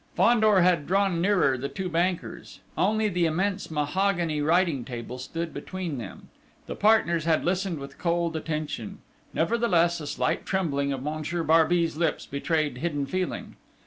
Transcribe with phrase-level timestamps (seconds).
[0.15, 5.99] Fandor had drawn nearer the two bankers: only the immense mahogany writing table stood between
[5.99, 6.29] them!
[6.65, 8.97] The partners had listened with cold attention:
[9.31, 13.57] nevertheless, a slight trembling of Monsieur Barbey's lips betrayed hidden feeling.